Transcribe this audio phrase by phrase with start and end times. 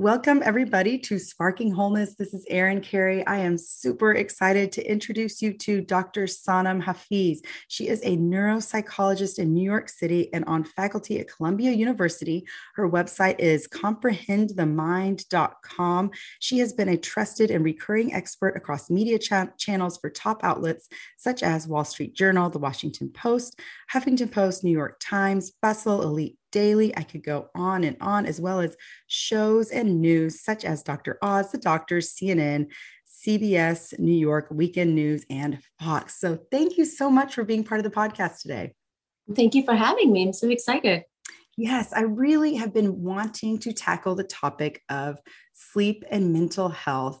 [0.00, 2.14] Welcome, everybody, to Sparking Wholeness.
[2.14, 3.26] This is Erin Carey.
[3.26, 6.26] I am super excited to introduce you to Dr.
[6.26, 7.38] Sanam Hafeez.
[7.66, 12.46] She is a neuropsychologist in New York City and on faculty at Columbia University.
[12.76, 16.10] Her website is comprehendthemind.com.
[16.38, 20.88] She has been a trusted and recurring expert across media cha- channels for top outlets
[21.16, 23.58] such as Wall Street Journal, The Washington Post,
[23.92, 26.96] Huffington Post, New York Times, Bustle, Elite daily.
[26.96, 31.18] I could go on and on, as well as shows and news such as Dr.
[31.22, 32.66] Oz, The Doctors, CNN,
[33.26, 36.20] CBS, New York, Weekend News, and Fox.
[36.20, 38.74] So thank you so much for being part of the podcast today.
[39.34, 40.22] Thank you for having me.
[40.22, 41.04] I'm so excited.
[41.56, 45.18] Yes, I really have been wanting to tackle the topic of
[45.54, 47.20] sleep and mental health.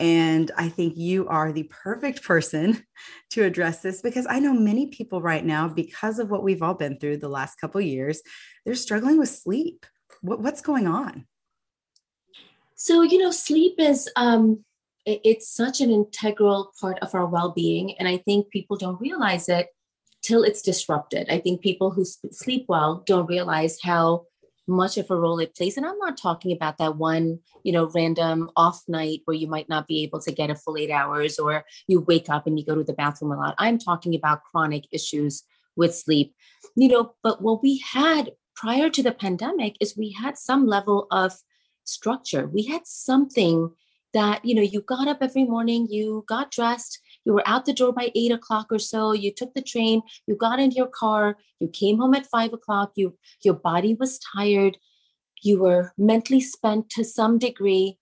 [0.00, 2.84] And I think you are the perfect person
[3.30, 6.74] to address this because I know many people right now, because of what we've all
[6.74, 8.22] been through the last couple years,
[8.64, 9.86] they're struggling with sleep.
[10.20, 11.26] What, what's going on?
[12.74, 14.64] So, you know, sleep is um
[15.04, 19.68] it's such an integral part of our well-being and I think people don't realize it
[20.22, 21.28] till it's disrupted.
[21.30, 24.26] I think people who sleep well don't realize how
[24.68, 27.90] much of a role it plays and i'm not talking about that one you know
[27.94, 31.38] random off night where you might not be able to get a full eight hours
[31.38, 33.54] or you wake up and you go to the bathroom a lot.
[33.58, 35.42] I'm talking about chronic issues
[35.76, 36.34] with sleep.
[36.76, 41.06] You know but what we had prior to the pandemic is we had some level
[41.10, 41.32] of
[41.84, 42.46] structure.
[42.46, 43.70] We had something
[44.14, 46.98] that you know you got up every morning you got dressed
[47.28, 49.12] you were out the door by eight o'clock or so.
[49.12, 50.00] You took the train.
[50.26, 51.36] You got in your car.
[51.60, 52.92] You came home at five o'clock.
[52.96, 54.78] You your body was tired.
[55.42, 57.98] You were mentally spent to some degree.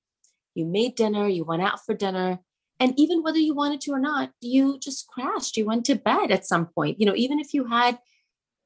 [0.55, 1.27] You made dinner.
[1.27, 2.39] You went out for dinner.
[2.79, 5.57] And even whether you wanted to or not you just crashed.
[5.57, 7.01] You went to bed at some point.
[7.01, 7.99] You know even if you had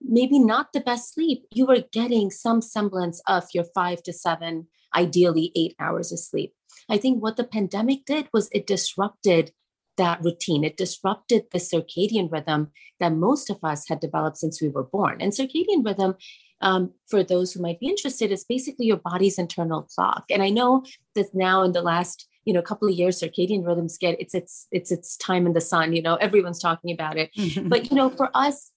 [0.03, 4.66] maybe not the best sleep you were getting some semblance of your five to seven
[4.94, 6.53] ideally eight hours of sleep.
[6.91, 9.53] I think what the pandemic did was it disrupted
[10.00, 10.65] that routine.
[10.65, 15.21] It disrupted the circadian rhythm that most of us had developed since we were born.
[15.21, 16.15] And circadian rhythm,
[16.62, 20.25] um, for those who might be interested, is basically your body's internal clock.
[20.31, 20.84] And I know
[21.15, 24.66] that now in the last you know couple of years circadian rhythms get it's it's
[24.72, 27.28] it's its time in the sun you know everyone's talking about it
[27.69, 28.71] but you know for us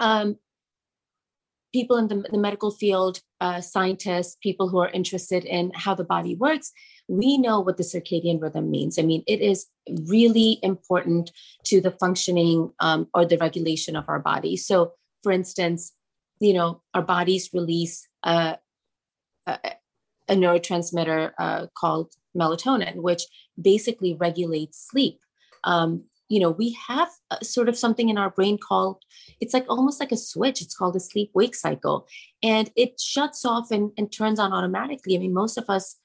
[0.00, 0.36] um
[1.72, 6.08] people in the, the medical field uh, scientists people who are interested in how the
[6.14, 6.72] body works
[7.08, 8.98] we know what the circadian rhythm means.
[8.98, 9.66] I mean, it is
[10.06, 11.30] really important
[11.64, 14.56] to the functioning um, or the regulation of our body.
[14.56, 14.92] So,
[15.22, 15.92] for instance,
[16.40, 18.58] you know, our bodies release a,
[19.46, 19.58] a,
[20.28, 23.22] neurotransmitter uh, called melatonin, which
[23.60, 25.20] basically regulates sleep.
[25.64, 27.10] Um, you know, we have
[27.42, 29.02] sort of something in our brain called,
[29.40, 30.62] it's like almost like a switch.
[30.62, 32.06] It's called a sleep wake cycle.
[32.42, 35.14] And it shuts off and, and turns on automatically.
[35.14, 35.98] I mean, most of us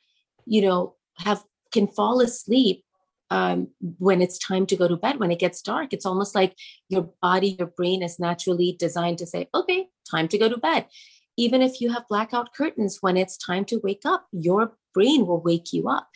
[0.48, 2.84] you know have can fall asleep
[3.30, 3.68] um,
[4.00, 5.92] when it's time to go to bed when it gets dark.
[5.92, 6.56] It's almost like
[6.90, 10.88] your body your brain is naturally designed to say okay time to go to bed.
[11.36, 15.42] Even if you have blackout curtains when it's time to wake up your brain will
[15.42, 16.08] wake you up.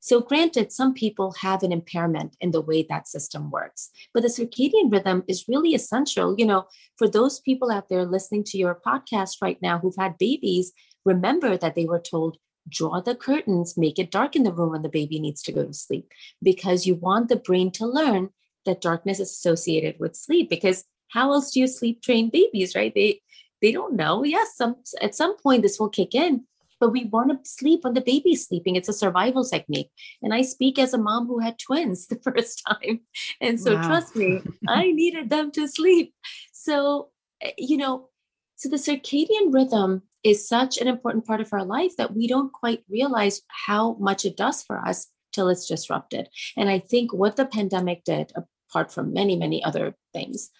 [0.00, 4.28] So granted some people have an impairment in the way that system works but the
[4.28, 6.36] circadian rhythm is really essential.
[6.38, 10.18] You know for those people out there listening to your podcast right now who've had
[10.18, 10.72] babies
[11.04, 12.38] remember that they were told
[12.68, 15.64] draw the curtains, make it dark in the room when the baby needs to go
[15.64, 16.10] to sleep,
[16.42, 18.30] because you want the brain to learn
[18.64, 20.48] that darkness is associated with sleep.
[20.48, 22.92] Because how else do you sleep train babies, right?
[22.94, 23.20] They
[23.62, 24.24] they don't know.
[24.24, 26.44] Yes, some at some point this will kick in,
[26.80, 28.76] but we want to sleep when the baby's sleeping.
[28.76, 29.90] It's a survival technique.
[30.22, 33.00] And I speak as a mom who had twins the first time.
[33.40, 33.86] And so wow.
[33.86, 36.14] trust me, I needed them to sleep.
[36.52, 37.10] So,
[37.40, 38.08] eh, you know,
[38.56, 42.52] so the circadian rhythm is such an important part of our life that we don't
[42.52, 46.28] quite realize how much it does for us till it's disrupted.
[46.56, 50.50] And I think what the pandemic did, apart from many, many other things,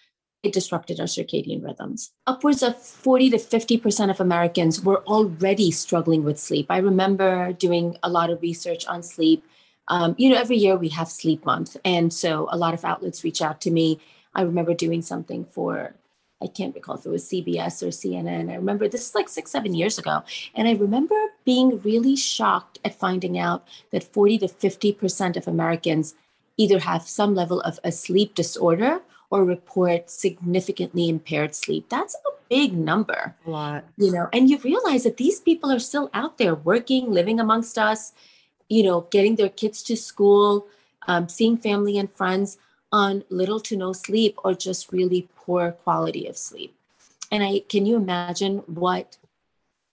[0.43, 2.11] it disrupted our circadian rhythms.
[2.27, 6.67] Upwards of 40 to 50% of Americans were already struggling with sleep.
[6.69, 9.43] I remember doing a lot of research on sleep.
[9.87, 11.77] Um, you know, every year we have sleep month.
[11.83, 13.99] And so a lot of outlets reach out to me.
[14.35, 15.95] I remember doing something for
[16.45, 18.51] I can't recall if it was CBS or CNN.
[18.51, 20.23] I remember this is like six, seven years ago.
[20.53, 26.13] And I remember being really shocked at finding out that 40 to 50% of Americans
[26.55, 29.01] either have some level of a sleep disorder
[29.31, 31.89] or report significantly impaired sleep.
[31.89, 33.35] That's a big number.
[33.47, 33.85] A lot.
[33.97, 37.79] You know, and you realize that these people are still out there working, living amongst
[37.79, 38.13] us,
[38.69, 40.67] you know, getting their kids to school,
[41.07, 42.59] um, seeing family and friends
[42.91, 46.75] on little to no sleep or just really poor quality of sleep.
[47.31, 49.17] And I can you imagine what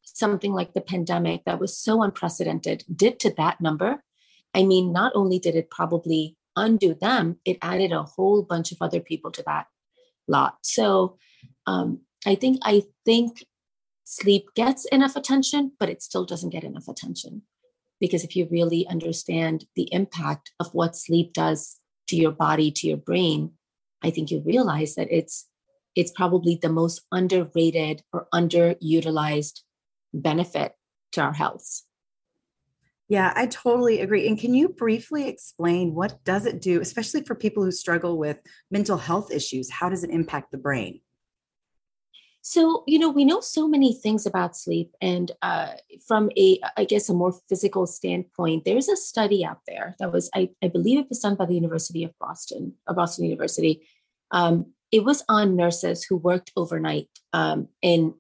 [0.04, 4.02] something like the pandemic that was so unprecedented did to that number?
[4.54, 8.78] I mean, not only did it probably undo them, it added a whole bunch of
[8.80, 9.66] other people to that
[10.28, 10.58] lot.
[10.62, 11.16] So
[11.66, 13.44] um, I think I think
[14.04, 17.42] sleep gets enough attention, but it still doesn't get enough attention.
[18.00, 22.86] Because if you really understand the impact of what sleep does to your body, to
[22.86, 23.52] your brain,
[24.02, 25.48] I think you realize that it's
[25.94, 29.60] it's probably the most underrated or underutilized
[30.14, 30.74] benefit
[31.12, 31.82] to our health.
[33.08, 34.26] Yeah, I totally agree.
[34.26, 38.38] And can you briefly explain what does it do, especially for people who struggle with
[38.70, 39.70] mental health issues?
[39.70, 41.00] How does it impact the brain?
[42.44, 44.90] So, you know, we know so many things about sleep.
[45.00, 45.74] And uh,
[46.06, 50.28] from a, I guess, a more physical standpoint, there's a study out there that was,
[50.34, 53.86] I, I believe it was done by the University of Boston, or Boston University.
[54.32, 58.14] Um, it was on nurses who worked overnight um, in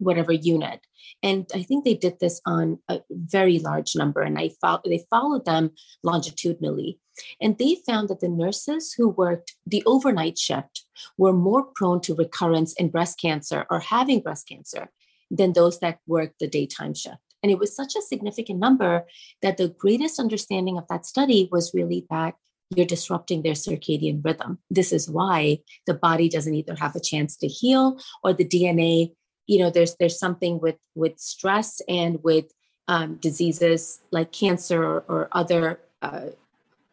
[0.00, 0.80] whatever unit.
[1.22, 5.04] And I think they did this on a very large number, and I fo- they
[5.10, 5.70] followed them
[6.02, 6.98] longitudinally.
[7.40, 10.84] And they found that the nurses who worked the overnight shift
[11.18, 14.90] were more prone to recurrence in breast cancer or having breast cancer
[15.30, 17.18] than those that worked the daytime shift.
[17.42, 19.06] And it was such a significant number
[19.42, 22.34] that the greatest understanding of that study was really that
[22.74, 24.58] you're disrupting their circadian rhythm.
[24.70, 29.12] This is why the body doesn't either have a chance to heal or the DNA
[29.50, 32.46] you know there's there's something with with stress and with
[32.88, 36.26] um, diseases like cancer or, or other uh,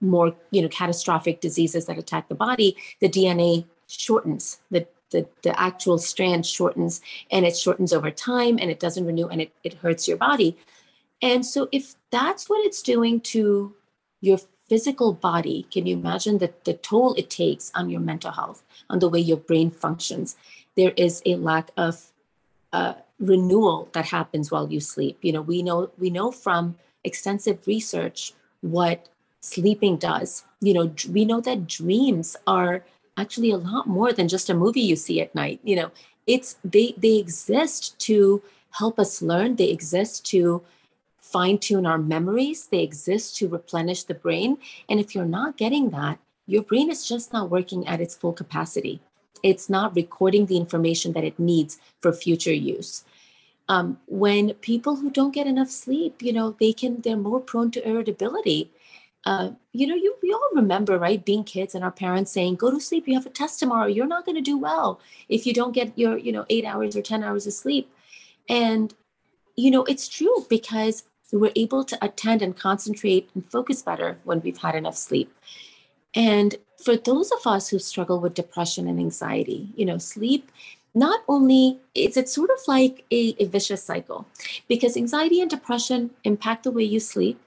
[0.01, 5.59] more you know catastrophic diseases that attack the body the dna shortens the, the the
[5.59, 7.01] actual strand shortens
[7.31, 10.57] and it shortens over time and it doesn't renew and it, it hurts your body.
[11.21, 13.74] And so if that's what it's doing to
[14.21, 14.39] your
[14.69, 19.00] physical body can you imagine the, the toll it takes on your mental health on
[19.00, 20.36] the way your brain functions?
[20.75, 22.12] There is a lack of
[22.74, 25.18] uh, renewal that happens while you sleep.
[25.22, 29.10] You know, we know we know from extensive research what
[29.42, 30.44] sleeping does.
[30.62, 32.84] You know, we know that dreams are
[33.18, 35.60] actually a lot more than just a movie you see at night.
[35.64, 35.92] You know,
[36.25, 38.42] it's they they exist to
[38.72, 39.56] help us learn.
[39.56, 40.62] They exist to
[41.18, 42.68] fine tune our memories.
[42.68, 44.58] They exist to replenish the brain.
[44.88, 48.34] And if you're not getting that, your brain is just not working at its full
[48.34, 49.02] capacity
[49.44, 53.04] it's not recording the information that it needs for future use.
[53.69, 57.72] Um, when people who don't get enough sleep you know they can they're more prone
[57.72, 58.72] to irritability.
[59.25, 62.72] Uh, you know you we all remember right being kids and our parents saying go
[62.72, 65.54] to sleep you have a test tomorrow you're not going to do well if you
[65.54, 67.92] don't get your you know eight hours or ten hours of sleep.
[68.48, 68.94] And
[69.56, 74.42] you know it's true because we're able to attend and concentrate and focus better when
[74.42, 75.33] we've had enough sleep.
[76.13, 80.52] And for those of us who struggle with depression and anxiety, you know, sleep
[80.94, 84.26] not only it's it's sort of like a, a vicious cycle
[84.68, 87.40] because anxiety and depression impact the way you sleep.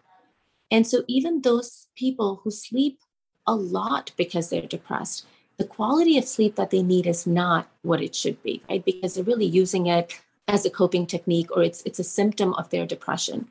[0.71, 3.01] And so even those people who sleep
[3.47, 8.01] a lot because they're depressed, the quality of sleep that they need is not what
[8.01, 8.85] it should be, right?
[8.85, 12.71] Because they're really using it as a coping technique or it's it's a symptom of
[12.71, 13.49] their depression.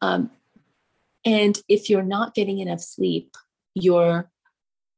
[0.00, 0.30] Um,
[1.24, 3.36] and if you're not getting enough sleep,
[3.74, 4.30] you're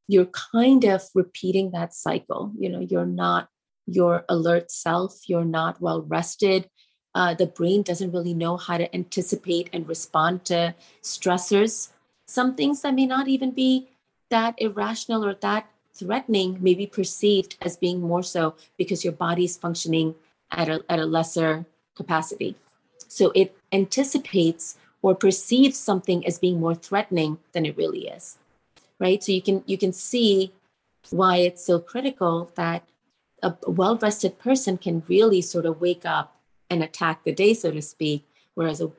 [0.08, 2.52] you're kind of repeating that cycle.
[2.58, 3.48] You know, you're not
[3.86, 6.68] your alert self, you're not well rested.
[7.14, 11.90] Uh, the brain doesn't really know how to anticipate and respond to stressors.
[12.26, 13.88] Some things that may not even be
[14.28, 19.44] that irrational or that threatening may be perceived as being more so because your body
[19.44, 20.14] is functioning
[20.50, 22.56] at a, at a lesser capacity.
[23.08, 28.36] So it anticipates or perceives something as being more threatening than it really is
[28.98, 29.22] right?
[29.22, 30.52] So you can you can see
[31.10, 32.84] why it's so critical that
[33.42, 36.36] a well rested person can really sort of wake up
[36.70, 38.90] and attack the day so to speak whereas a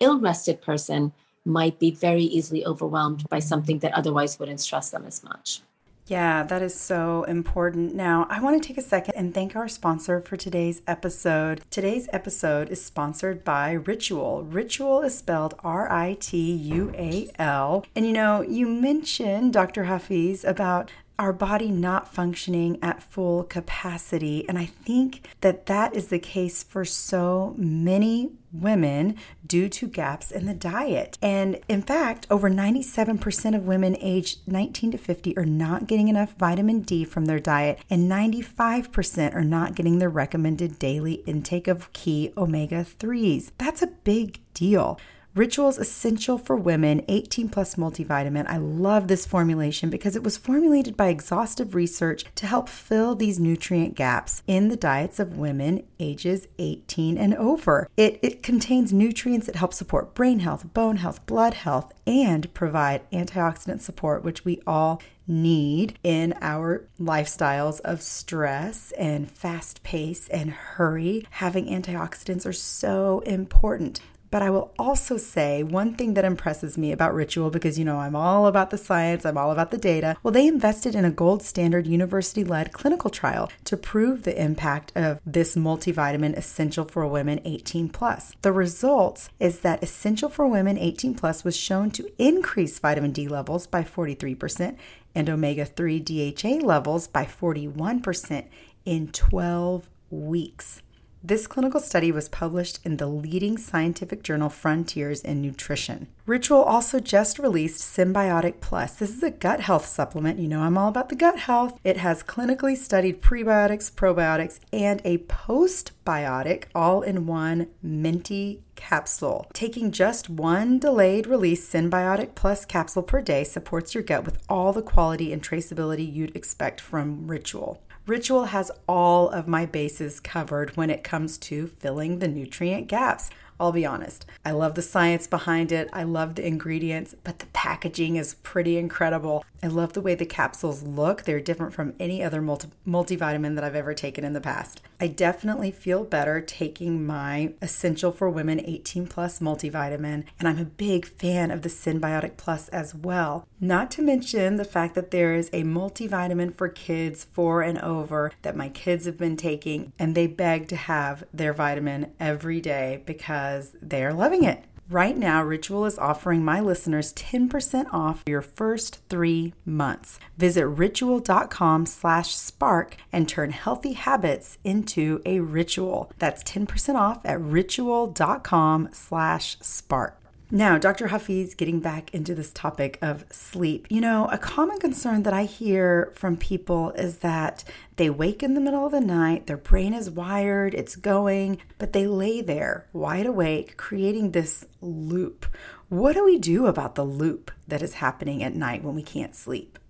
[0.00, 1.12] ill rested person
[1.44, 5.62] might be very easily overwhelmed by something that otherwise wouldn't stress them as much
[6.06, 7.94] yeah, that is so important.
[7.94, 11.62] Now, I want to take a second and thank our sponsor for today's episode.
[11.70, 14.44] Today's episode is sponsored by Ritual.
[14.44, 17.84] Ritual is spelled R I T U A L.
[17.96, 19.84] And you know, you mentioned, Dr.
[19.84, 24.48] Hafeez, about our body not functioning at full capacity.
[24.48, 30.30] And I think that that is the case for so many women due to gaps
[30.30, 31.18] in the diet.
[31.20, 36.34] And in fact, over 97% of women aged 19 to 50 are not getting enough
[36.34, 41.92] vitamin D from their diet, and 95% are not getting the recommended daily intake of
[41.92, 43.50] key omega 3s.
[43.58, 44.98] That's a big deal.
[45.36, 48.46] Rituals Essential for Women 18 Plus Multivitamin.
[48.48, 53.38] I love this formulation because it was formulated by exhaustive research to help fill these
[53.38, 57.86] nutrient gaps in the diets of women ages 18 and over.
[57.98, 63.02] It, it contains nutrients that help support brain health, bone health, blood health, and provide
[63.10, 70.50] antioxidant support, which we all need in our lifestyles of stress and fast pace and
[70.50, 71.26] hurry.
[71.28, 74.00] Having antioxidants are so important.
[74.30, 77.98] But I will also say one thing that impresses me about Ritual, because you know
[77.98, 80.16] I'm all about the science, I'm all about the data.
[80.22, 84.92] Well, they invested in a gold standard university led clinical trial to prove the impact
[84.94, 88.34] of this multivitamin essential for women 18 plus.
[88.42, 93.28] The results is that essential for women 18 plus was shown to increase vitamin D
[93.28, 94.76] levels by 43%
[95.14, 98.44] and omega 3 DHA levels by 41%
[98.84, 100.82] in 12 weeks.
[101.26, 106.06] This clinical study was published in the leading scientific journal Frontiers in Nutrition.
[106.24, 108.94] Ritual also just released Synbiotic Plus.
[108.94, 110.38] This is a gut health supplement.
[110.38, 111.80] You know, I'm all about the gut health.
[111.82, 119.48] It has clinically studied prebiotics, probiotics, and a postbiotic all in one minty capsule.
[119.52, 124.72] Taking just one delayed release Synbiotic Plus capsule per day supports your gut with all
[124.72, 127.82] the quality and traceability you'd expect from Ritual.
[128.06, 133.30] Ritual has all of my bases covered when it comes to filling the nutrient gaps.
[133.58, 134.26] I'll be honest.
[134.44, 135.88] I love the science behind it.
[135.92, 139.44] I love the ingredients, but the packaging is pretty incredible.
[139.62, 141.22] I love the way the capsules look.
[141.22, 144.82] They're different from any other multi- multivitamin that I've ever taken in the past.
[145.00, 150.64] I definitely feel better taking my Essential for Women 18 Plus multivitamin, and I'm a
[150.64, 153.46] big fan of the Synbiotic Plus as well.
[153.60, 158.32] Not to mention the fact that there is a multivitamin for kids four and over
[158.42, 163.02] that my kids have been taking, and they beg to have their vitamin every day
[163.06, 163.45] because
[163.82, 164.64] they're loving it.
[164.88, 170.20] Right now, Ritual is offering my listeners 10% off your first three months.
[170.38, 176.12] Visit ritual.com slash spark and turn healthy habits into a ritual.
[176.20, 180.25] That's 10% off at ritual.com slash spark.
[180.50, 181.08] Now, Dr.
[181.08, 183.88] Hafeez, getting back into this topic of sleep.
[183.90, 187.64] You know, a common concern that I hear from people is that
[187.96, 191.92] they wake in the middle of the night, their brain is wired, it's going, but
[191.92, 195.46] they lay there wide awake, creating this loop.
[195.88, 199.34] What do we do about the loop that is happening at night when we can't
[199.34, 199.80] sleep?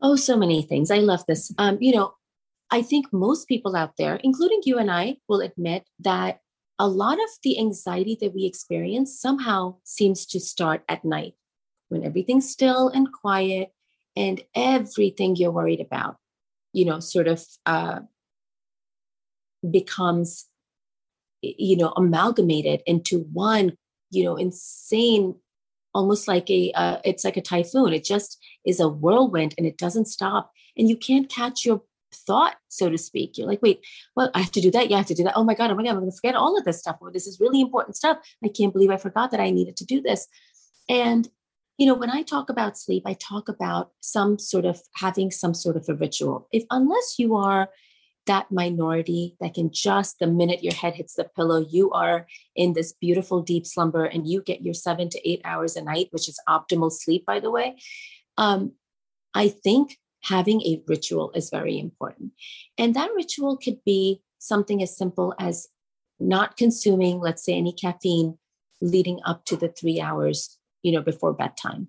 [0.00, 0.90] Oh, so many things.
[0.90, 1.52] I love this.
[1.58, 2.14] Um, you know,
[2.70, 6.40] I think most people out there, including you and I, will admit that
[6.78, 11.34] a lot of the anxiety that we experience somehow seems to start at night
[11.88, 13.72] when everything's still and quiet
[14.16, 16.16] and everything you're worried about
[16.72, 18.00] you know sort of uh,
[19.68, 20.46] becomes
[21.42, 23.72] you know amalgamated into one
[24.10, 25.34] you know insane
[25.94, 27.92] almost like a uh, it's like a typhoon.
[27.92, 31.82] It just is a whirlwind and it doesn't stop and you can't catch your
[32.12, 33.36] thought, so to speak.
[33.36, 33.80] You're like, wait,
[34.16, 34.90] well, I have to do that.
[34.90, 35.36] Yeah, I have to do that.
[35.36, 36.98] Oh my God, oh my God, I'm going to forget all of this stuff.
[37.02, 38.18] Oh, this is really important stuff.
[38.44, 40.26] I can't believe I forgot that I needed to do this.
[40.88, 41.28] And,
[41.76, 45.54] you know, when I talk about sleep, I talk about some sort of having some
[45.54, 46.48] sort of a ritual.
[46.52, 47.68] If, unless you are
[48.26, 52.74] that minority that can just the minute your head hits the pillow, you are in
[52.74, 56.28] this beautiful deep slumber and you get your seven to eight hours a night, which
[56.28, 57.76] is optimal sleep, by the way.
[58.36, 58.72] Um,
[59.34, 62.32] I think having a ritual is very important.
[62.76, 65.68] And that ritual could be something as simple as
[66.20, 68.38] not consuming, let's say, any caffeine
[68.80, 71.88] leading up to the three hours, you know, before bedtime.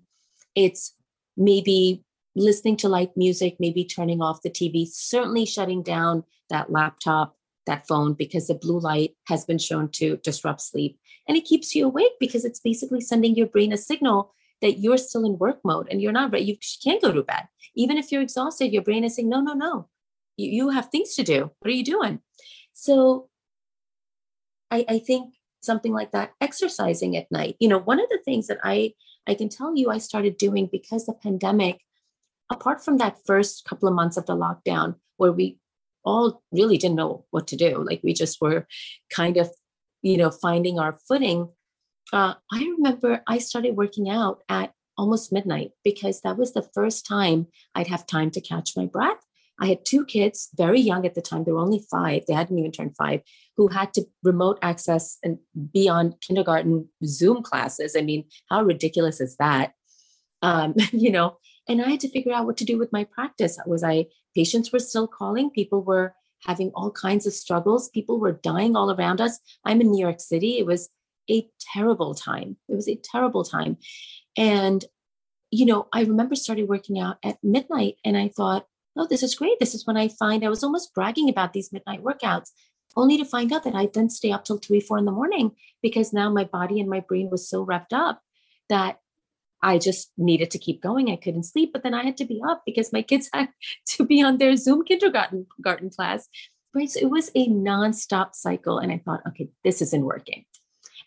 [0.54, 0.94] It's
[1.36, 2.04] maybe
[2.36, 7.86] listening to light music, maybe turning off the TV, certainly shutting down that laptop, that
[7.86, 10.98] phone, because the blue light has been shown to disrupt sleep.
[11.28, 14.98] And it keeps you awake because it's basically sending your brain a signal that you're
[14.98, 16.44] still in work mode and you're not ready.
[16.44, 17.48] You can't go to bed.
[17.74, 19.88] Even if you're exhausted, your brain is saying, no, no, no.
[20.36, 21.50] You, you have things to do.
[21.58, 22.20] What are you doing?
[22.72, 23.28] So
[24.70, 27.56] I, I think something like that, exercising at night.
[27.60, 28.94] You know, one of the things that I
[29.26, 31.80] I can tell you I started doing because the pandemic,
[32.50, 35.58] apart from that first couple of months of the lockdown, where we
[36.04, 37.84] all really didn't know what to do.
[37.84, 38.66] Like we just were
[39.14, 39.50] kind of,
[40.02, 41.48] you know, finding our footing
[42.12, 47.06] uh, I remember I started working out at almost midnight because that was the first
[47.06, 49.18] time I'd have time to catch my breath.
[49.60, 51.44] I had two kids, very young at the time.
[51.44, 52.24] They were only five.
[52.26, 53.20] They hadn't even turned five,
[53.56, 55.38] who had to remote access and
[55.72, 57.94] be on kindergarten Zoom classes.
[57.96, 59.72] I mean, how ridiculous is that?
[60.40, 61.36] Um, you know,
[61.68, 63.58] and I had to figure out what to do with my practice.
[63.66, 66.14] Was I, patients were still calling, people were
[66.46, 69.38] having all kinds of struggles, people were dying all around us.
[69.64, 70.58] I'm in New York City.
[70.58, 70.88] It was
[71.28, 72.56] a terrible time.
[72.68, 73.76] It was a terrible time.
[74.36, 74.84] And,
[75.50, 79.34] you know, I remember starting working out at midnight and I thought, oh, this is
[79.34, 79.58] great.
[79.60, 82.50] This is when I find I was almost bragging about these midnight workouts,
[82.96, 85.52] only to find out that I then stay up till three, four in the morning
[85.82, 88.22] because now my body and my brain was so revved up
[88.68, 88.98] that
[89.62, 91.10] I just needed to keep going.
[91.10, 93.48] I couldn't sleep, but then I had to be up because my kids had
[93.90, 96.28] to be on their Zoom kindergarten garden class.
[96.74, 96.88] Right.
[96.88, 98.78] So it was a nonstop cycle.
[98.78, 100.44] And I thought, okay, this isn't working.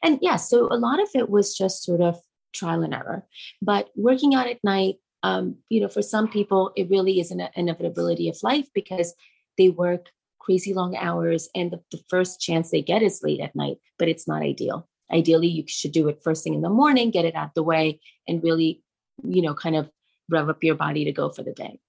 [0.03, 2.19] And yeah, so a lot of it was just sort of
[2.53, 3.25] trial and error.
[3.62, 7.48] But working out at night, um, you know, for some people, it really is an
[7.55, 9.13] inevitability of life because
[9.57, 13.55] they work crazy long hours and the, the first chance they get is late at
[13.55, 14.88] night, but it's not ideal.
[15.12, 18.01] Ideally, you should do it first thing in the morning, get it out the way,
[18.27, 18.81] and really,
[19.24, 19.89] you know, kind of
[20.29, 21.79] rev up your body to go for the day.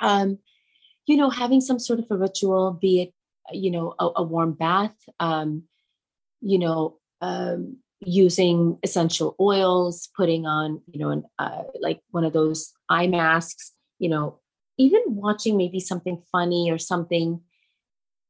[0.00, 0.38] Um,
[1.06, 3.14] you know, having some sort of a ritual, be it,
[3.52, 5.64] you know, a, a warm bath, um,
[6.40, 12.32] you know, um, using essential oils, putting on, you know, an, uh, like one of
[12.32, 14.38] those eye masks, you know,
[14.76, 17.40] even watching maybe something funny or something.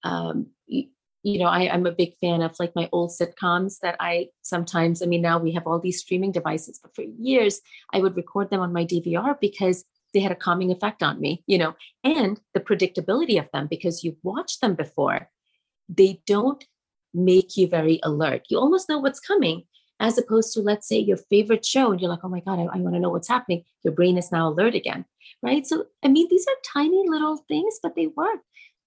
[0.04, 0.88] Um, you,
[1.22, 5.02] you know, I, I'm a big fan of like my old sitcoms that I sometimes,
[5.02, 7.60] I mean, now we have all these streaming devices, but for years
[7.92, 11.42] I would record them on my DVR because they had a calming effect on me,
[11.46, 15.28] you know, and the predictability of them because you've watched them before.
[15.88, 16.64] They don't
[17.14, 18.42] make you very alert.
[18.48, 19.64] You almost know what's coming,
[20.00, 22.76] as opposed to, let's say, your favorite show, and you're like, oh my God, I,
[22.76, 23.64] I want to know what's happening.
[23.82, 25.04] Your brain is now alert again,
[25.42, 25.66] right?
[25.66, 28.40] So, I mean, these are tiny little things, but they work.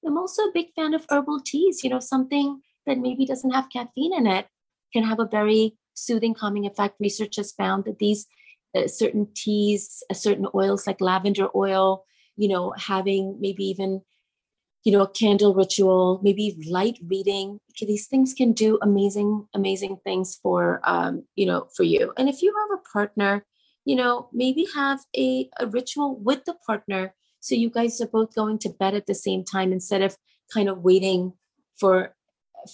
[0.05, 3.69] I'm also a big fan of herbal teas, you know, something that maybe doesn't have
[3.69, 4.47] caffeine in it
[4.93, 6.95] can have a very soothing, calming effect.
[6.99, 8.25] Research has found that these
[8.75, 14.01] uh, certain teas, uh, certain oils like lavender oil, you know, having maybe even
[14.83, 17.59] you know, a candle ritual, maybe light reading.
[17.79, 22.13] These things can do amazing, amazing things for, um, you know, for you.
[22.17, 23.45] And if you have a partner,
[23.85, 28.33] you know, maybe have a, a ritual with the partner so you guys are both
[28.33, 30.15] going to bed at the same time instead of
[30.53, 31.33] kind of waiting
[31.77, 32.15] for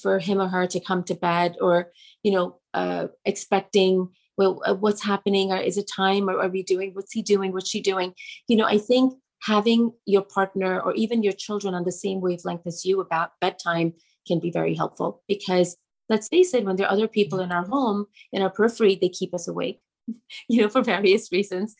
[0.02, 4.76] for him or her to come to bed or you know uh, expecting well uh,
[4.76, 7.82] what's happening or is it time or are we doing what's he doing what's she
[7.82, 8.14] doing
[8.50, 12.66] you know i think having your partner or even your children on the same wavelength
[12.66, 13.94] as you about bedtime
[14.28, 15.78] can be very helpful because
[16.10, 19.10] let's face it when there are other people in our home in our periphery they
[19.10, 19.80] keep us awake
[20.48, 21.76] you know for various reasons.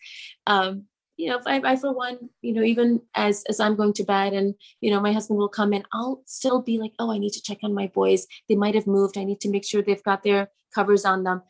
[0.46, 0.86] Um,
[1.18, 4.34] you know I, I for one you know even as as i'm going to bed
[4.34, 7.34] and you know my husband will come in i'll still be like oh i need
[7.34, 8.28] to check on my boys.
[8.48, 9.18] They might have moved.
[9.18, 11.42] I need to make sure they've got their covers on them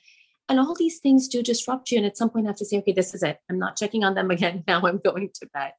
[0.50, 1.98] and all these things do disrupt you.
[1.98, 3.40] And at some point, I have to say, okay, this is it.
[3.50, 4.64] I'm not checking on them again.
[4.68, 5.74] Now I'm going to bed.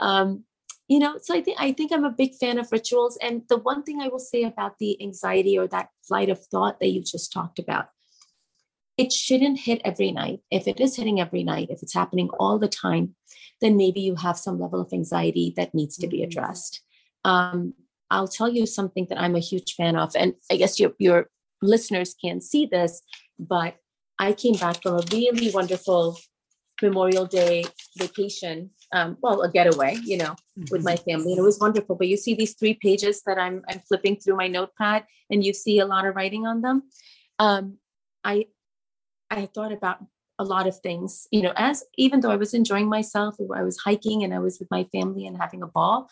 [0.00, 0.44] Um,
[0.88, 3.16] you know, so I think I think I'm a big fan of rituals.
[3.22, 6.80] And the one thing I will say about the anxiety or that flight of thought
[6.80, 7.86] that you just talked about,
[8.98, 10.40] it shouldn't hit every night.
[10.50, 13.14] If it is hitting every night, if it's happening all the time,
[13.60, 16.24] then maybe you have some level of anxiety that needs to be mm-hmm.
[16.24, 16.82] addressed.
[17.24, 17.74] Um,
[18.10, 21.28] I'll tell you something that I'm a huge fan of, and I guess your your
[21.62, 23.00] listeners can't see this,
[23.38, 23.76] but
[24.20, 26.18] I came back from a really wonderful
[26.82, 27.64] Memorial Day
[27.98, 28.70] vacation.
[28.92, 30.64] Um, well, a getaway, you know, mm-hmm.
[30.70, 31.10] with my mm-hmm.
[31.10, 31.96] family, and it was wonderful.
[31.96, 35.54] But you see these three pages that I'm I'm flipping through my notepad, and you
[35.54, 36.82] see a lot of writing on them.
[37.38, 37.78] Um,
[38.22, 38.46] I
[39.30, 40.04] I thought about
[40.38, 43.78] a lot of things, you know, as even though I was enjoying myself, I was
[43.78, 46.08] hiking and I was with my family and having a ball.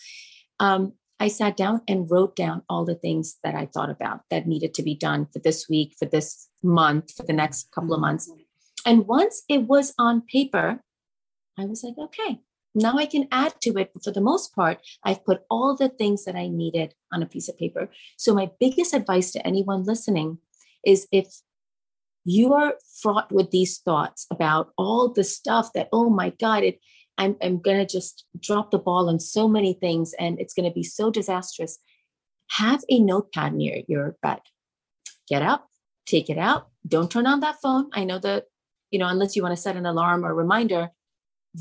[0.61, 4.47] Um, I sat down and wrote down all the things that I thought about that
[4.47, 8.01] needed to be done for this week, for this month, for the next couple of
[8.01, 8.31] months.
[8.87, 10.83] And once it was on paper,
[11.59, 12.41] I was like, okay,
[12.75, 13.91] now I can add to it.
[13.93, 17.27] But for the most part, I've put all the things that I needed on a
[17.27, 17.91] piece of paper.
[18.17, 20.39] So, my biggest advice to anyone listening
[20.85, 21.27] is if
[22.25, 26.79] you are fraught with these thoughts about all the stuff that, oh my God, it
[27.19, 30.69] I'm, I'm going to just drop the ball on so many things and it's going
[30.69, 31.79] to be so disastrous.
[32.53, 34.39] Have a notepad near your bed.
[35.29, 35.69] Get up,
[36.09, 36.69] take it out.
[36.87, 37.91] Don't turn on that phone.
[37.93, 38.45] I know that,
[38.91, 40.91] you know, unless you want to set an alarm or reminder,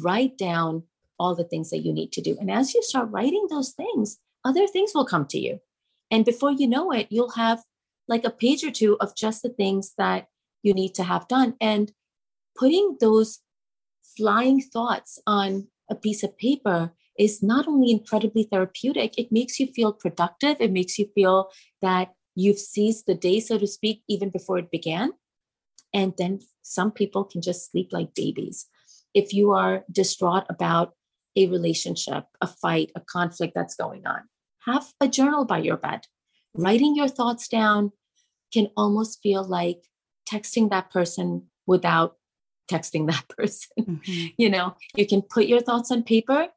[0.01, 0.83] write down
[1.19, 2.37] all the things that you need to do.
[2.39, 5.59] And as you start writing those things, other things will come to you.
[6.09, 7.63] And before you know it, you'll have
[8.07, 10.27] like a page or two of just the things that
[10.63, 11.55] you need to have done.
[11.59, 11.91] And
[12.55, 13.39] putting those
[14.15, 19.67] flying thoughts on a piece of paper is not only incredibly therapeutic, it makes you
[19.67, 20.57] feel productive.
[20.59, 21.49] It makes you feel
[21.81, 25.11] that you've seized the day, so to speak, even before it began.
[25.91, 28.67] And then some people can just sleep like babies.
[29.15, 30.93] If you are distraught about
[31.35, 34.21] a relationship, a fight, a conflict that's going on,
[34.67, 36.01] have a journal by your bed.
[36.53, 37.91] Writing your thoughts down
[38.53, 39.81] can almost feel like
[40.31, 42.17] texting that person without
[42.71, 43.69] texting that person.
[43.79, 44.27] Mm-hmm.
[44.37, 46.49] You know, you can put your thoughts on paper.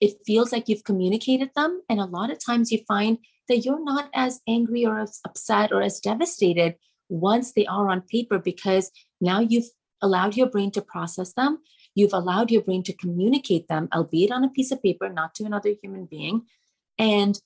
[0.00, 1.82] It feels like you've communicated them.
[1.90, 3.18] And a lot of times you find
[3.48, 6.76] that you're not as angry or as upset or as devastated
[7.08, 9.70] once they are on paper because now you've
[10.02, 11.58] allowed your brain to process them.
[11.94, 15.44] You've allowed your brain to communicate them, albeit on a piece of paper, not to
[15.44, 16.42] another human being.
[16.98, 17.40] And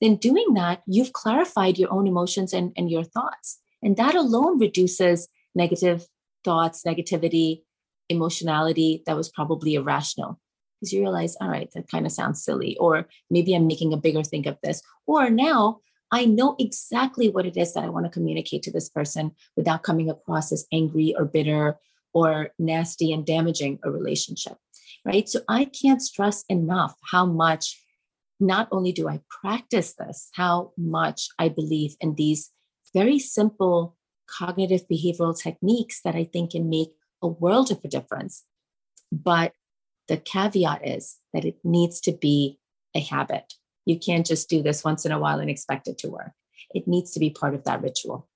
[0.00, 3.58] then doing that, you've clarified your own emotions and, and your thoughts.
[3.82, 6.06] And that alone reduces negative
[6.44, 7.62] thoughts, negativity,
[8.08, 10.40] emotionality that was probably irrational.
[10.80, 13.96] Because you realize, all right, that kind of sounds silly, or maybe I'm making a
[13.96, 14.82] bigger think of this.
[15.06, 18.88] Or now I know exactly what it is that I want to communicate to this
[18.88, 21.78] person without coming across as angry or bitter
[22.14, 24.56] or nasty and damaging a relationship.
[25.04, 25.28] Right.
[25.28, 27.82] So I can't stress enough how much
[28.40, 32.50] not only do I practice this, how much I believe in these
[32.94, 33.96] very simple
[34.28, 36.90] cognitive behavioral techniques that I think can make
[37.22, 38.44] a world of a difference.
[39.10, 39.52] But
[40.08, 42.58] the caveat is that it needs to be
[42.94, 43.54] a habit.
[43.84, 46.32] You can't just do this once in a while and expect it to work.
[46.74, 48.28] It needs to be part of that ritual.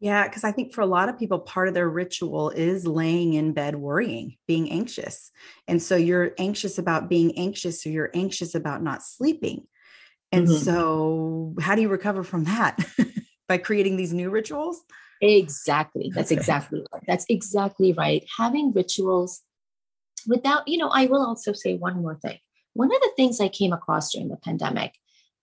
[0.00, 3.34] Yeah, because I think for a lot of people, part of their ritual is laying
[3.34, 5.32] in bed worrying, being anxious.
[5.66, 9.66] And so you're anxious about being anxious, so you're anxious about not sleeping.
[10.30, 10.62] And mm-hmm.
[10.62, 12.78] so, how do you recover from that?
[13.48, 14.84] By creating these new rituals?
[15.20, 16.12] Exactly.
[16.14, 17.02] That's exactly right.
[17.06, 18.24] That's exactly right.
[18.36, 19.42] Having rituals
[20.28, 22.38] without, you know, I will also say one more thing.
[22.74, 24.94] One of the things I came across during the pandemic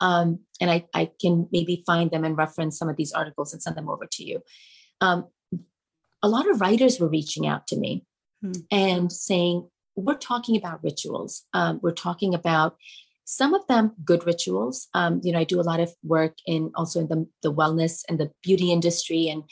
[0.02, 3.62] um, and I, I can maybe find them and reference some of these articles and
[3.62, 4.42] send them over to you.
[5.02, 5.28] Um,
[6.22, 8.06] a lot of writers were reaching out to me
[8.42, 8.52] hmm.
[8.72, 11.44] and saying, We're talking about rituals.
[11.54, 12.78] Um, we're talking about
[13.26, 14.88] some of them good rituals.
[14.94, 18.04] Um, you know, I do a lot of work in also in the, the wellness
[18.08, 19.44] and the beauty industry and,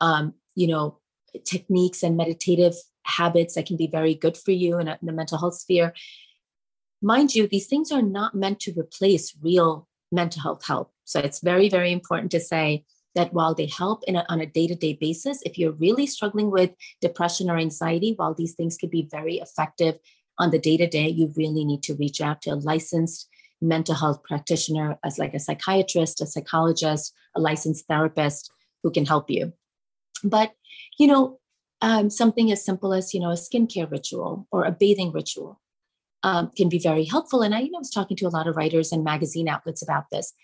[0.00, 0.98] um, you know,
[1.44, 5.12] techniques and meditative habits that can be very good for you in, a, in the
[5.12, 5.92] mental health sphere.
[7.02, 10.92] Mind you, these things are not meant to replace real mental health help.
[11.04, 12.84] So it's very, very important to say
[13.14, 16.50] that while they help a, on a day to day basis, if you're really struggling
[16.50, 19.98] with depression or anxiety, while these things could be very effective
[20.38, 23.28] on the day to day, you really need to reach out to a licensed
[23.60, 28.50] mental health practitioner, as like a psychiatrist, a psychologist, a licensed therapist
[28.82, 29.52] who can help you.
[30.24, 30.52] But,
[30.98, 31.39] you know,
[31.80, 35.60] um, something as simple as, you know, a skincare ritual or a bathing ritual
[36.22, 37.42] um, can be very helpful.
[37.42, 40.04] And I you know, was talking to a lot of writers and magazine outlets about
[40.10, 40.34] this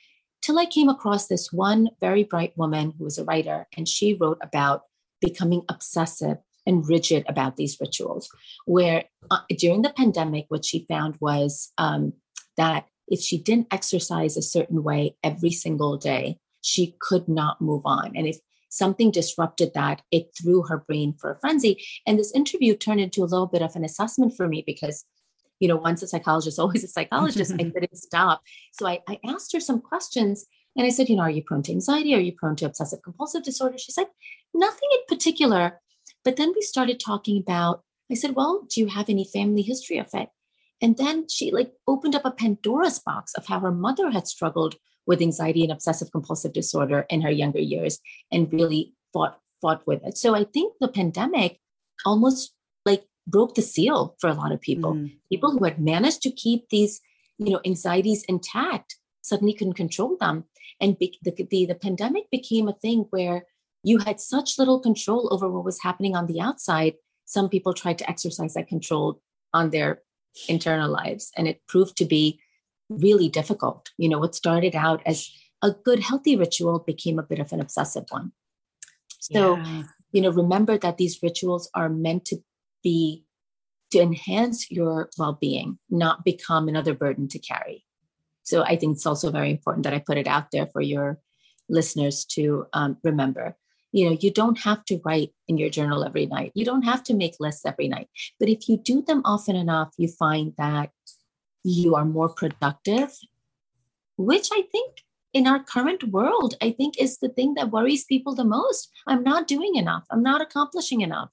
[0.46, 4.14] till I came across this one very bright woman who was a writer, and she
[4.14, 4.82] wrote about
[5.20, 8.28] becoming obsessive and rigid about these rituals.
[8.64, 12.12] Where uh, during the pandemic, what she found was um,
[12.56, 17.82] that if she didn't exercise a certain way every single day, she could not move
[17.84, 18.12] on.
[18.16, 21.82] And if something disrupted that, it threw her brain for a frenzy.
[22.06, 25.04] And this interview turned into a little bit of an assessment for me because
[25.58, 27.52] you know, once a psychologist, always a psychologist.
[27.54, 28.42] I couldn't stop.
[28.72, 31.62] So I, I asked her some questions and I said, you know, are you prone
[31.62, 32.14] to anxiety?
[32.14, 33.78] Are you prone to obsessive compulsive disorder?
[33.78, 34.08] She said,
[34.52, 35.80] nothing in particular.
[36.24, 39.98] But then we started talking about, I said, well, do you have any family history
[39.98, 40.28] of it?
[40.82, 44.76] And then she like opened up a Pandora's box of how her mother had struggled
[45.06, 48.00] with anxiety and obsessive compulsive disorder in her younger years
[48.32, 50.18] and really fought fought with it.
[50.18, 51.58] So I think the pandemic
[52.04, 54.94] almost like broke the seal for a lot of people.
[54.94, 55.16] Mm.
[55.30, 57.00] People who had managed to keep these,
[57.38, 60.44] you know, anxieties intact suddenly couldn't control them.
[60.80, 63.46] And be, the, the, the pandemic became a thing where
[63.82, 66.94] you had such little control over what was happening on the outside.
[67.24, 69.20] Some people tried to exercise that control
[69.54, 70.02] on their
[70.48, 72.38] internal lives, and it proved to be
[72.88, 73.90] really difficult.
[73.98, 75.30] You know, what started out as
[75.62, 78.32] a good, healthy ritual became a bit of an obsessive one.
[79.20, 79.82] So, yeah.
[80.12, 82.38] you know, remember that these rituals are meant to
[82.82, 83.26] be
[83.90, 87.84] to enhance your well-being not become another burden to carry
[88.42, 91.18] so i think it's also very important that i put it out there for your
[91.68, 93.56] listeners to um, remember
[93.92, 97.02] you know you don't have to write in your journal every night you don't have
[97.02, 100.90] to make lists every night but if you do them often enough you find that
[101.66, 103.10] you are more productive
[104.16, 105.02] which i think
[105.32, 109.22] in our current world i think is the thing that worries people the most i'm
[109.22, 111.30] not doing enough i'm not accomplishing enough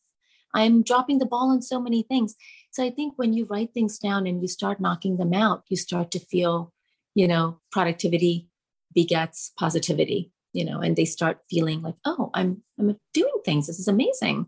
[0.54, 2.36] I'm dropping the ball on so many things.
[2.72, 5.78] So I think when you write things down and you start knocking them out, you
[5.78, 6.72] start to feel,
[7.16, 8.48] you know, productivity
[8.94, 13.68] begets positivity, you know, and they start feeling like, oh, I'm I'm doing things.
[13.68, 14.48] This is amazing.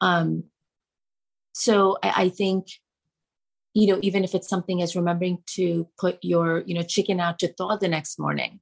[0.00, 0.44] Um,
[1.52, 2.66] so I, I think
[3.74, 7.38] you know even if it's something as remembering to put your you know chicken out
[7.40, 8.60] to thaw the next morning.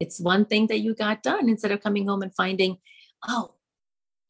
[0.00, 2.78] It's one thing that you got done instead of coming home and finding
[3.28, 3.54] oh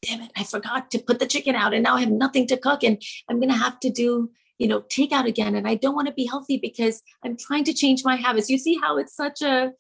[0.02, 2.56] damn it i forgot to put the chicken out and now i have nothing to
[2.56, 5.74] cook and i'm going to have to do you know take out again and i
[5.74, 8.50] don't want to be healthy because i'm trying to change my habits.
[8.50, 9.72] You see how it's such a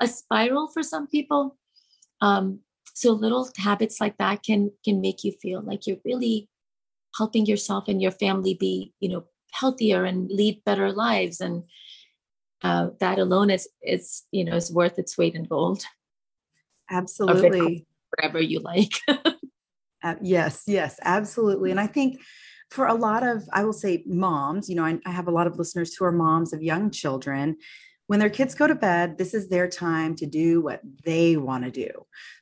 [0.00, 1.56] a spiral for some people?
[2.20, 2.60] Um
[2.94, 6.48] so little habits like that can can make you feel like you're really
[7.16, 9.24] helping yourself and your family be you know
[9.58, 11.40] healthier and lead better lives.
[11.40, 11.64] And
[12.62, 15.84] uh, that alone is is you know is worth its weight in gold.
[16.90, 17.86] Absolutely.
[18.16, 18.92] whatever you like.
[20.04, 21.72] Uh, yes yes absolutely.
[21.72, 22.20] And i think
[22.70, 25.48] for a lot of i will say moms you know I, I have a lot
[25.48, 27.56] of listeners who are moms of young children.
[28.06, 31.64] When their kids go to bed, this is their time to do what they want
[31.64, 31.90] to do.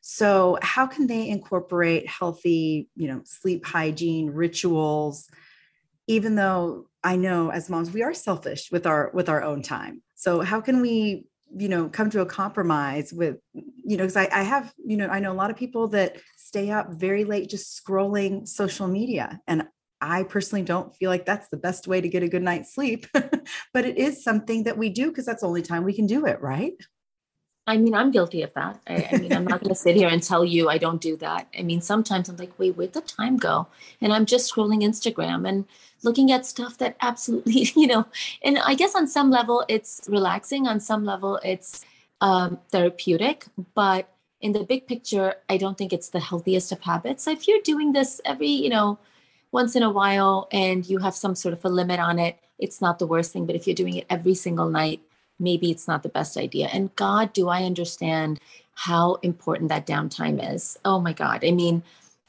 [0.02, 5.30] So, how can they incorporate healthy, you know, sleep hygiene rituals
[6.06, 10.02] even though I know as moms we are selfish with our with our own time.
[10.16, 14.28] So, how can we you know come to a compromise with you know because I,
[14.32, 17.48] I have you know i know a lot of people that stay up very late
[17.48, 19.68] just scrolling social media and
[20.00, 23.06] I personally don't feel like that's the best way to get a good night's sleep,
[23.14, 26.26] but it is something that we do because that's the only time we can do
[26.26, 26.74] it, right?
[27.68, 28.80] I mean, I'm guilty of that.
[28.86, 31.16] I, I mean, I'm not going to sit here and tell you I don't do
[31.16, 31.48] that.
[31.58, 33.66] I mean, sometimes I'm like, wait, where'd the time go?
[34.00, 35.64] And I'm just scrolling Instagram and
[36.04, 38.06] looking at stuff that absolutely, you know,
[38.42, 41.84] and I guess on some level it's relaxing, on some level it's
[42.20, 44.08] um, therapeutic, but
[44.40, 47.24] in the big picture, I don't think it's the healthiest of habits.
[47.24, 48.98] So if you're doing this every, you know,
[49.50, 52.80] once in a while and you have some sort of a limit on it, it's
[52.80, 53.46] not the worst thing.
[53.46, 55.00] But if you're doing it every single night,
[55.38, 56.68] maybe it's not the best idea.
[56.72, 58.40] And God, do I understand
[58.74, 60.78] how important that downtime is?
[60.84, 61.44] Oh my God.
[61.44, 61.82] I mean,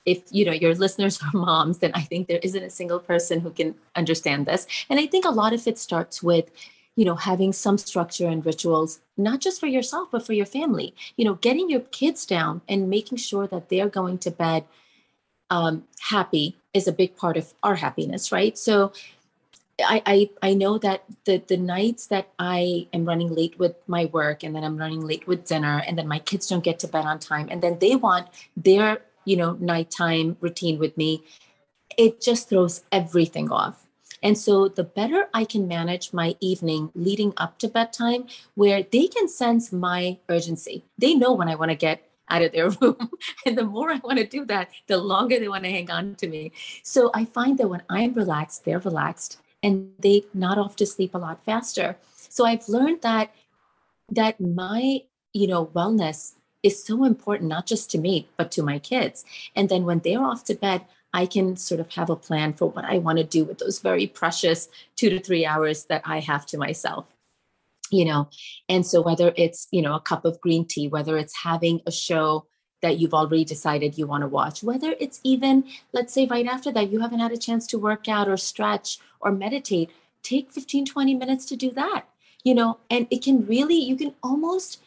[0.05, 3.39] if you know your listeners are moms, then I think there isn't a single person
[3.41, 4.65] who can understand this.
[4.89, 6.49] And I think a lot of it starts with
[6.95, 10.95] you know having some structure and rituals not just for yourself but for your family
[11.15, 14.65] you know getting your kids down and making sure that they're going to bed
[15.49, 18.57] um, happy is a big part of our happiness, right?
[18.57, 18.91] So
[19.79, 24.05] I, I I know that the the nights that I am running late with my
[24.05, 26.87] work and then I'm running late with dinner and then my kids don't get to
[26.87, 31.23] bed on time and then they want their you know nighttime routine with me,
[31.97, 33.85] it just throws everything off.
[34.23, 39.07] And so the better I can manage my evening leading up to bedtime, where they
[39.07, 40.85] can sense my urgency.
[40.97, 43.11] They know when I want to get out of their room.
[43.45, 46.15] and the more I want to do that, the longer they want to hang on
[46.15, 46.51] to me.
[46.81, 51.13] So I find that when I'm relaxed, they're relaxed and they nod off to sleep
[51.13, 51.97] a lot faster.
[52.15, 53.33] So I've learned that
[54.09, 55.01] that my,
[55.33, 59.25] you know, wellness is so important, not just to me, but to my kids.
[59.55, 62.69] And then when they're off to bed, I can sort of have a plan for
[62.69, 66.19] what I want to do with those very precious two to three hours that I
[66.19, 67.13] have to myself
[67.91, 68.29] you know
[68.67, 71.91] and so whether it's you know a cup of green tea whether it's having a
[71.91, 72.45] show
[72.81, 74.63] that you've already decided you want to watch.
[74.63, 78.07] Whether it's even let's say right after that you haven't had a chance to work
[78.07, 79.89] out or stretch or meditate
[80.23, 82.07] take 15 20 minutes to do that
[82.47, 82.77] you know?
[82.89, 84.81] And it can really you can almost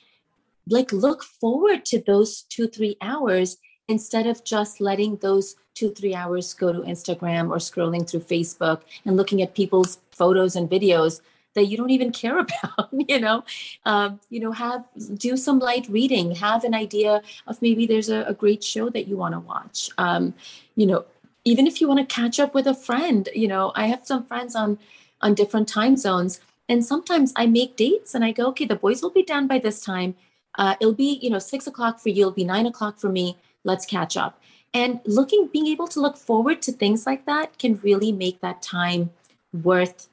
[0.66, 6.14] like look forward to those 2 3 hours instead of just letting those 2 3
[6.14, 11.20] hours go to Instagram or scrolling through Facebook and looking at people's photos and videos
[11.54, 13.44] that you don't even care about you know?
[13.84, 14.84] Um, you know have
[15.14, 19.08] do some light reading have an idea of maybe there's a, a great show that
[19.08, 19.90] you want to watch.
[19.98, 20.34] Um,
[20.76, 21.04] you know
[21.44, 24.24] even if you want to catch up with a friend you know i have some
[24.26, 24.78] friends on
[25.22, 29.02] on different time zones and sometimes i make dates and i go okay the boys
[29.02, 30.14] will be done by this time.
[30.56, 33.36] Uh, it'll be you know six o'clock for you it'll be nine o'clock for me.
[33.64, 34.40] Let's catch up.
[34.72, 38.62] And looking being able to look forward to things like that can really make that
[38.62, 39.10] time
[39.52, 40.08] worth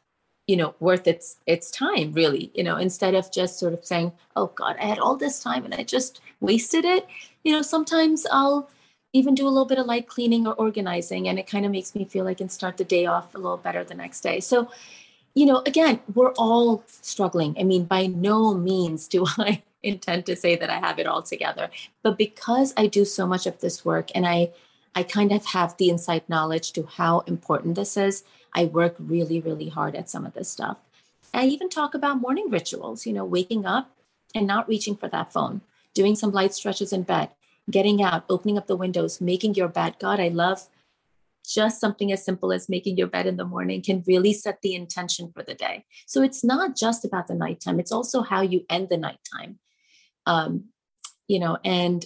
[0.48, 4.12] you know worth its its time really you know instead of just sort of saying
[4.36, 7.06] oh god i had all this time and i just wasted it
[7.44, 8.70] you know sometimes i'll
[9.14, 11.96] even do a little bit of light cleaning or organizing and it kind of makes
[11.96, 14.40] me feel like I can start the day off a little better the next day.
[14.40, 14.70] So
[15.34, 17.56] you know again we're all struggling.
[17.60, 21.22] I mean by no means do i intend to say that i have it all
[21.22, 21.70] together
[22.02, 24.50] but because i do so much of this work and i
[24.98, 28.24] i kind of have the inside knowledge to how important this is
[28.58, 30.80] I work really, really hard at some of this stuff.
[31.32, 33.92] I even talk about morning rituals, you know, waking up
[34.34, 35.62] and not reaching for that phone,
[35.94, 37.30] doing some light stretches in bed,
[37.70, 39.98] getting out, opening up the windows, making your bed.
[40.00, 40.68] God, I love
[41.46, 44.74] just something as simple as making your bed in the morning can really set the
[44.74, 45.86] intention for the day.
[46.08, 49.60] So it's not just about the nighttime, it's also how you end the nighttime.
[50.26, 50.70] Um,
[51.28, 52.04] you know, and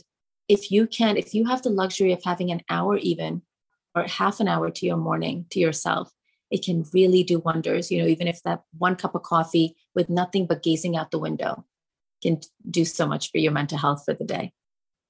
[0.52, 3.42] if you can, if you have the luxury of having an hour even
[3.96, 6.12] or half an hour to your morning to yourself,
[6.52, 7.90] it can really do wonders.
[7.90, 11.20] You know, even if that one cup of coffee with nothing but gazing out the
[11.20, 11.66] window
[12.22, 14.52] can do so much for your mental health for the day.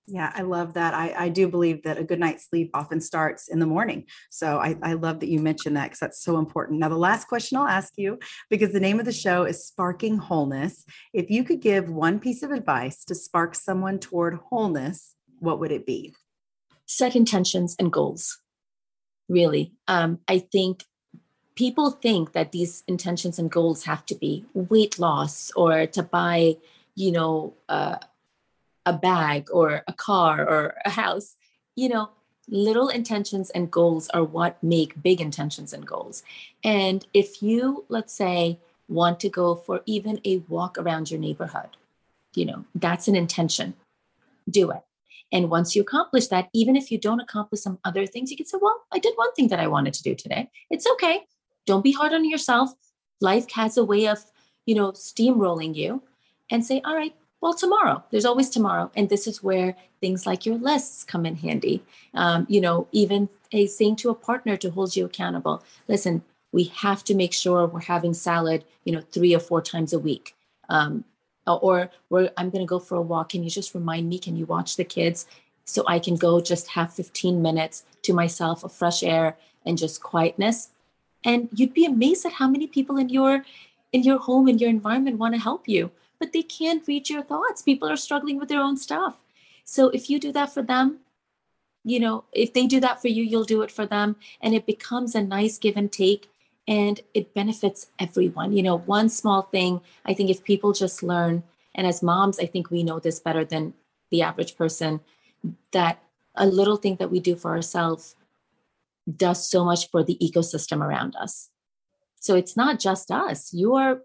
[0.05, 0.93] Yeah, I love that.
[0.93, 4.05] I, I do believe that a good night's sleep often starts in the morning.
[4.29, 6.79] So I, I love that you mentioned that because that's so important.
[6.79, 10.17] Now, the last question I'll ask you, because the name of the show is Sparking
[10.17, 10.85] Wholeness.
[11.13, 15.71] If you could give one piece of advice to spark someone toward wholeness, what would
[15.71, 16.13] it be?
[16.85, 18.39] Set intentions and goals.
[19.27, 19.73] Really.
[19.87, 20.83] Um, I think
[21.55, 26.57] people think that these intentions and goals have to be weight loss or to buy,
[26.95, 27.97] you know, uh,
[28.85, 31.35] a bag or a car or a house.
[31.75, 32.09] You know,
[32.47, 36.23] little intentions and goals are what make big intentions and goals.
[36.63, 41.77] And if you, let's say, want to go for even a walk around your neighborhood,
[42.35, 43.73] you know, that's an intention.
[44.49, 44.81] Do it.
[45.31, 48.45] And once you accomplish that, even if you don't accomplish some other things, you can
[48.45, 50.49] say, well, I did one thing that I wanted to do today.
[50.69, 51.21] It's okay.
[51.65, 52.73] Don't be hard on yourself.
[53.21, 54.19] Life has a way of,
[54.65, 56.03] you know, steamrolling you
[56.49, 58.91] and say, all right, well, tomorrow, there's always tomorrow.
[58.95, 61.83] And this is where things like your lists come in handy.
[62.13, 65.63] Um, you know, even a saying to a partner to hold you accountable.
[65.87, 69.93] Listen, we have to make sure we're having salad, you know, three or four times
[69.93, 70.35] a week.
[70.69, 71.03] Um,
[71.47, 73.29] Uh, or where I'm going to go for a walk.
[73.29, 74.19] Can you just remind me?
[74.19, 75.25] Can you watch the kids
[75.65, 80.03] so I can go just have 15 minutes to myself of fresh air and just
[80.03, 80.69] quietness?
[81.23, 83.45] And you'd be amazed at how many people in your
[83.91, 87.23] in your home in your environment want to help you but they can't read your
[87.23, 87.63] thoughts.
[87.63, 89.19] People are struggling with their own stuff.
[89.65, 90.99] So if you do that for them,
[91.83, 94.15] you know, if they do that for you, you'll do it for them.
[94.39, 96.29] And it becomes a nice give and take
[96.67, 98.53] and it benefits everyone.
[98.53, 101.43] You know, one small thing, I think if people just learn,
[101.75, 103.73] and as moms, I think we know this better than
[104.09, 104.99] the average person,
[105.71, 106.03] that
[106.35, 108.15] a little thing that we do for ourselves
[109.17, 111.49] does so much for the ecosystem around us.
[112.19, 113.53] So it's not just us.
[113.53, 114.01] You are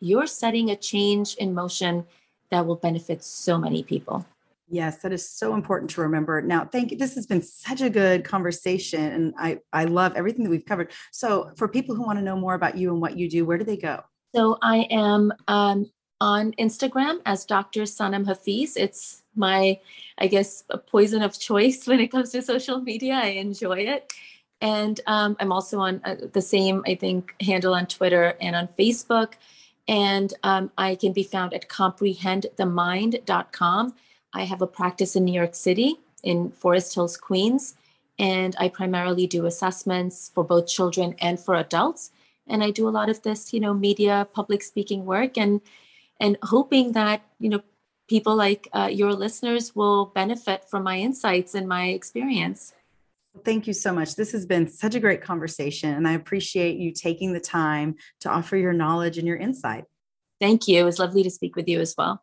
[0.00, 2.04] you're setting a change in motion
[2.50, 4.26] that will benefit so many people.
[4.74, 6.42] Yes, that is so important to remember.
[6.42, 6.98] Now, thank you.
[6.98, 10.90] This has been such a good conversation, and I I love everything that we've covered.
[11.12, 13.56] So, for people who want to know more about you and what you do, where
[13.56, 14.02] do they go?
[14.34, 15.88] So, I am um,
[16.20, 17.82] on Instagram as Dr.
[17.82, 18.76] Sanam Hafeez.
[18.76, 19.78] It's my,
[20.18, 23.14] I guess, a poison of choice when it comes to social media.
[23.14, 24.12] I enjoy it.
[24.60, 28.66] And um, I'm also on uh, the same, I think, handle on Twitter and on
[28.76, 29.34] Facebook.
[29.86, 33.94] And um, I can be found at comprehendthemind.com.
[34.34, 37.74] I have a practice in New York City, in Forest Hills, Queens,
[38.18, 42.10] and I primarily do assessments for both children and for adults.
[42.46, 45.60] And I do a lot of this, you know, media, public speaking work, and
[46.20, 47.62] and hoping that you know
[48.08, 52.74] people like uh, your listeners will benefit from my insights and my experience.
[53.44, 54.14] Thank you so much.
[54.14, 58.28] This has been such a great conversation, and I appreciate you taking the time to
[58.28, 59.84] offer your knowledge and your insight.
[60.38, 60.80] Thank you.
[60.80, 62.22] It was lovely to speak with you as well.